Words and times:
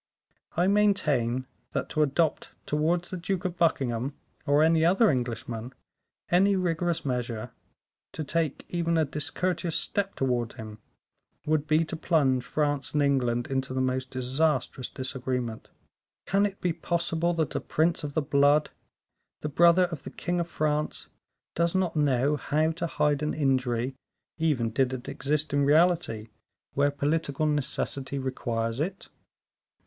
I 0.57 0.65
maintain, 0.65 1.45
that, 1.73 1.87
to 1.89 2.01
adopt 2.01 2.53
towards 2.65 3.11
the 3.11 3.17
Duke 3.17 3.45
of 3.45 3.55
Buckingham, 3.59 4.15
or 4.47 4.63
any 4.63 4.83
other 4.83 5.11
Englishman, 5.11 5.73
any 6.31 6.55
rigorous 6.55 7.05
measure 7.05 7.51
to 8.13 8.23
take 8.23 8.65
even 8.69 8.97
a 8.97 9.05
discourteous 9.05 9.75
step 9.75 10.15
towards 10.15 10.55
him, 10.55 10.79
would 11.45 11.67
be 11.67 11.85
to 11.85 11.95
plunge 11.95 12.43
France 12.43 12.95
and 12.95 13.03
England 13.03 13.45
into 13.45 13.75
the 13.75 13.79
most 13.79 14.09
disastrous 14.09 14.89
disagreement. 14.89 15.69
Can 16.25 16.47
it 16.47 16.59
be 16.61 16.73
possible 16.73 17.35
that 17.35 17.53
a 17.53 17.59
prince 17.59 18.03
of 18.03 18.15
the 18.15 18.23
blood, 18.23 18.71
the 19.41 19.49
brother 19.49 19.83
of 19.83 20.01
the 20.01 20.09
king 20.09 20.39
of 20.39 20.47
France, 20.47 21.09
does 21.53 21.75
not 21.75 21.95
know 21.95 22.37
how 22.37 22.71
to 22.71 22.87
hide 22.87 23.21
an 23.21 23.35
injury, 23.35 23.93
even 24.39 24.71
did 24.71 24.93
it 24.93 25.07
exist 25.07 25.53
in 25.53 25.63
reality, 25.63 26.29
where 26.73 26.89
political 26.89 27.45
necessity 27.45 28.17
requires 28.17 28.79
it?" 28.79 29.07